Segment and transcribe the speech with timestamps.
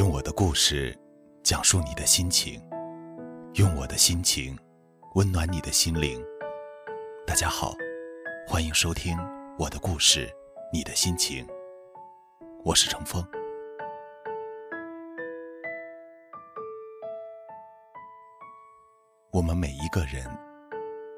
[0.00, 0.98] 用我的故事
[1.42, 2.58] 讲述你的心情，
[3.56, 4.58] 用我的心情
[5.14, 6.24] 温暖你的心灵。
[7.26, 7.74] 大家好，
[8.48, 9.14] 欢迎收听
[9.58, 10.34] 我的故事，
[10.72, 11.46] 你的心情。
[12.64, 13.22] 我是程峰。
[19.30, 20.26] 我们每一个人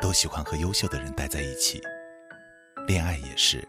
[0.01, 1.81] 都喜欢和优秀的人待在一起，
[2.89, 3.65] 恋爱也是。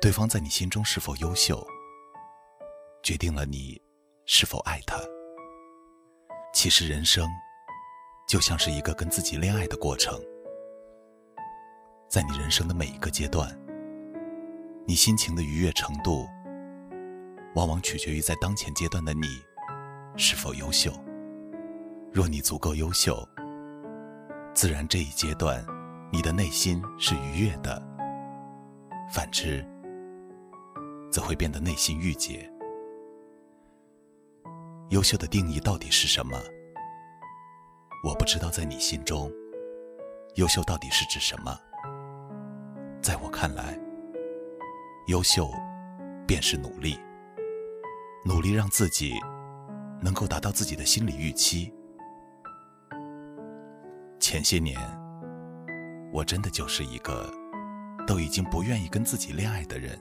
[0.00, 1.66] 对方在你心中是否优秀，
[3.02, 3.80] 决定了你
[4.26, 4.98] 是否爱他。
[6.52, 7.28] 其实人生
[8.26, 10.20] 就像是一个跟自己恋爱的过程，
[12.08, 13.56] 在你人生的每一个阶段，
[14.86, 16.26] 你心情的愉悦程度，
[17.54, 19.26] 往往取决于在当前阶段的你
[20.16, 20.92] 是否优秀。
[22.12, 23.26] 若你足够优秀，
[24.54, 25.64] 自然这一阶段
[26.10, 27.80] 你的内心是愉悦的；
[29.12, 29.64] 反之，
[31.12, 32.50] 则会变得内心郁结。
[34.90, 36.40] 优秀的定义到底是什么？
[38.02, 39.30] 我不知道，在你心中，
[40.36, 41.54] 优秀到底是指什么？
[43.02, 43.78] 在我看来，
[45.08, 45.52] 优秀
[46.26, 46.98] 便是努力，
[48.24, 49.12] 努力让自己
[50.00, 51.70] 能够达到自己的心理预期。
[54.18, 54.80] 前些年，
[56.14, 57.30] 我真的就是一个
[58.06, 60.00] 都已经不愿意跟自己恋爱的人，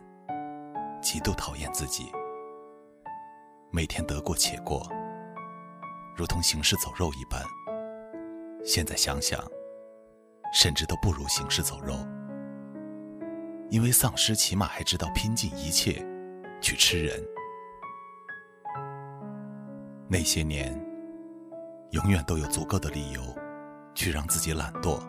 [1.01, 2.09] 极度讨厌自己，
[3.71, 4.87] 每天得过且过，
[6.15, 7.41] 如同行尸走肉一般。
[8.63, 9.39] 现在想想，
[10.53, 11.93] 甚至都不如行尸走肉，
[13.69, 16.05] 因为丧尸起码还知道拼尽一切
[16.61, 17.23] 去吃人。
[20.07, 20.73] 那些年，
[21.91, 23.21] 永远都有足够的理由。
[23.99, 24.99] 去让自己懒惰，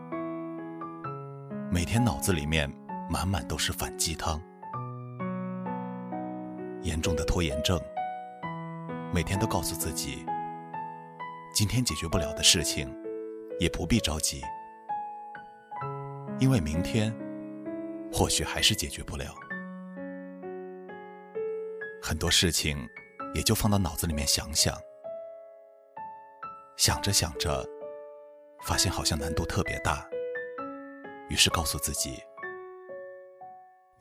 [1.70, 2.72] 每天脑子里面
[3.10, 4.40] 满满都是反鸡汤，
[6.80, 7.78] 严重的拖延症，
[9.12, 10.24] 每天都告诉自己，
[11.54, 12.94] 今天解决不了的事情，
[13.58, 14.42] 也不必着急，
[16.38, 17.12] 因为明天
[18.12, 19.34] 或许还是解决不了。
[22.02, 22.78] 很多事情
[23.34, 24.76] 也就放到脑子里面想想，
[26.76, 27.66] 想着想着。
[28.62, 30.04] 发现好像难度特别大，
[31.28, 32.20] 于是告诉自己，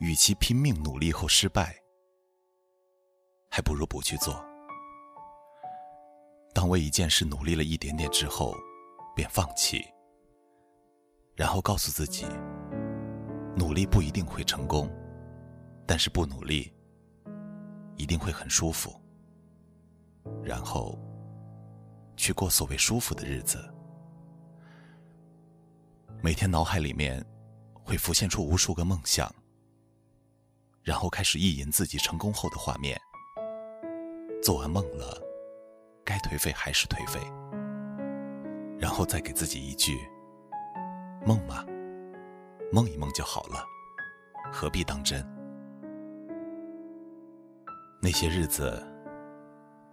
[0.00, 1.80] 与其拼命努力后失败，
[3.48, 4.47] 还不如不去做。
[6.58, 8.52] 当为一件事努力了一点点之后，
[9.14, 9.80] 便放弃，
[11.36, 12.26] 然后告诉自己，
[13.54, 14.90] 努力不一定会成功，
[15.86, 16.74] 但是不努力
[17.96, 18.92] 一定会很舒服，
[20.42, 20.98] 然后
[22.16, 23.72] 去过所谓舒服的日子。
[26.20, 27.24] 每天脑海里面
[27.84, 29.32] 会浮现出无数个梦想，
[30.82, 33.00] 然后开始意淫自己成功后的画面。
[34.42, 35.22] 做完梦了，
[36.08, 37.20] 该颓废还是颓废，
[38.78, 40.08] 然后再给自己一句
[41.26, 41.66] ：“梦嘛，
[42.72, 43.62] 梦一梦就好了，
[44.50, 45.22] 何必当真？”
[48.00, 48.82] 那些日子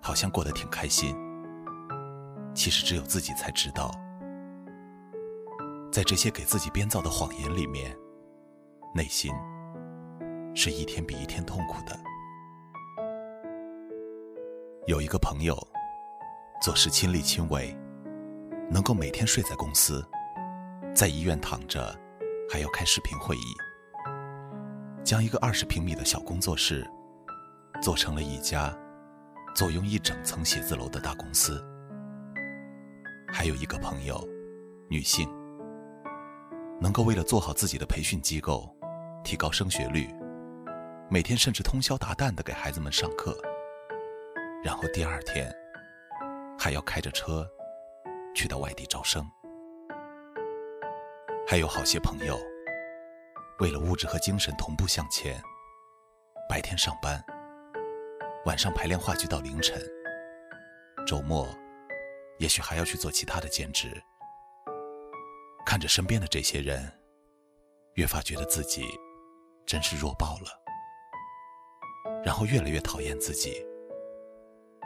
[0.02, 1.14] 好像过得挺开心，
[2.54, 3.92] 其实只有自己才知道。
[5.92, 7.94] 在这些给自己编造的谎言里面，
[8.94, 9.34] 内心
[10.56, 12.00] 是一天比一天痛苦的。
[14.88, 15.58] 有一个朋友，
[16.66, 17.78] 做事亲力亲为，
[18.72, 20.04] 能够每天睡在公司，
[20.96, 21.96] 在医院躺着，
[22.52, 23.56] 还要开视频会议，
[25.04, 26.84] 将一个二十平米的小工作室
[27.84, 28.76] 做成了一家
[29.56, 31.64] 坐拥一整层写字楼的大公司。
[33.32, 34.28] 还有一个朋友，
[34.90, 35.30] 女性。
[36.82, 38.76] 能够为了做好自己的培训机构，
[39.24, 40.10] 提高升学率，
[41.12, 43.38] 每天甚至通宵达旦的给孩子们上课，
[44.64, 45.56] 然后第二天
[46.58, 47.48] 还要开着车
[48.34, 49.26] 去到外地招生。
[51.48, 52.40] 还有好些朋友，
[53.60, 55.42] 为了物质和精神同步向前，
[56.50, 57.24] 白天上班，
[58.46, 59.80] 晚上排练话剧到凌晨，
[61.06, 61.48] 周末
[62.40, 64.02] 也许还要去做其他的兼职。
[65.66, 66.92] 看着身边的这些人，
[67.94, 68.86] 越发觉得自己
[69.66, 73.66] 真是弱爆了，然后越来越讨厌自己，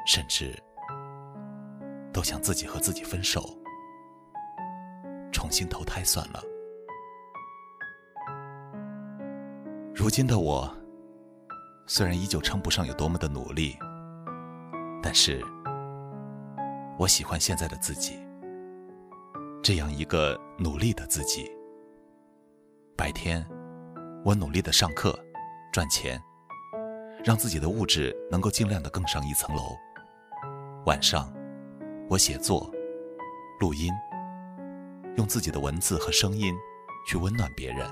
[0.06, 0.54] 甚至
[2.12, 3.58] 都想自己和自己分手，
[5.32, 6.44] 重新投胎算了。
[9.94, 10.74] 如今的我，
[11.86, 13.78] 虽然依旧称不上有多么的努力，
[15.04, 15.44] 但是
[16.98, 18.18] 我喜欢现在的自己。
[19.62, 21.52] 这样一个努力的自己，
[22.96, 23.46] 白天
[24.24, 25.18] 我努力的上课
[25.72, 26.20] 赚钱，
[27.24, 29.62] 让自己的物质能够尽量的更上一层楼。
[30.86, 31.32] 晚上，
[32.10, 32.68] 我写作、
[33.60, 33.94] 录音，
[35.16, 36.56] 用自己的文字和声音
[37.06, 37.88] 去温暖别人。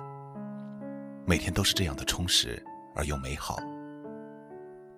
[1.24, 2.60] 每天都是这样的充实
[2.96, 3.60] 而又美好。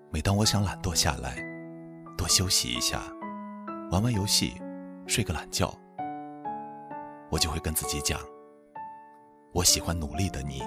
[0.09, 1.45] 每当我想懒惰下来，
[2.17, 3.01] 多休息一下，
[3.91, 4.53] 玩玩游戏，
[5.05, 5.77] 睡个懒觉，
[7.29, 8.17] 我就会跟自己讲：
[9.51, 10.63] 我喜欢努力的你，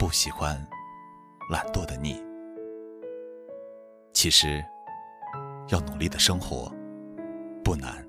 [0.00, 0.60] 不喜欢
[1.48, 2.20] 懒惰的你。
[4.12, 4.64] 其实，
[5.68, 6.74] 要努力的生活
[7.66, 8.06] 不难，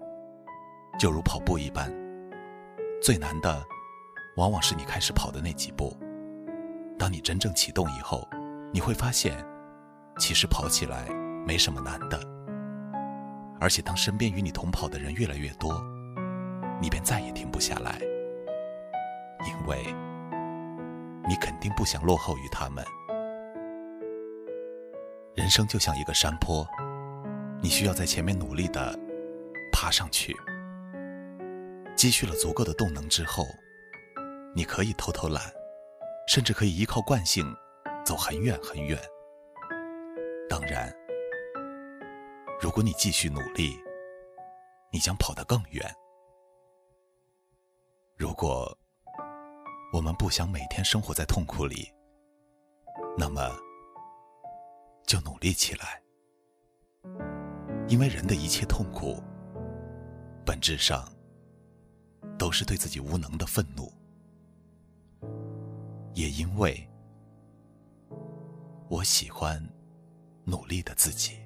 [0.99, 1.91] 就如跑步一般，
[3.01, 3.65] 最难的
[4.35, 5.97] 往往是你开始跑的那几步。
[6.95, 8.21] 当你真正启动以后，
[8.71, 9.35] 你会发现，
[10.19, 11.09] 其实跑起来
[11.43, 12.19] 没什么难的。
[13.59, 15.83] 而且，当身边与你同跑的人越来越多，
[16.79, 17.97] 你便再也停不下来，
[19.43, 19.83] 因为
[21.27, 22.85] 你肯定不想落后于他们。
[25.33, 26.63] 人生就像一个山坡，
[27.59, 28.95] 你需要在前面努力的
[29.79, 30.35] 爬上去。
[31.95, 33.45] 积蓄了足够的动能之后，
[34.55, 35.53] 你可以偷偷懒，
[36.27, 37.45] 甚至可以依靠惯性
[38.03, 38.99] 走很远很远。
[40.49, 40.91] 当然，
[42.59, 43.79] 如果你继续努力，
[44.91, 45.85] 你将跑得更远。
[48.15, 48.75] 如果
[49.93, 51.87] 我们不想每天生活在痛苦里，
[53.15, 53.55] 那么。
[55.05, 56.01] 就努力起来，
[57.87, 59.23] 因为人的一切痛苦，
[60.47, 61.05] 本质上
[62.37, 63.91] 都是对自己无能的愤怒，
[66.13, 66.89] 也因为
[68.87, 69.61] 我喜欢
[70.45, 71.39] 努力的自己。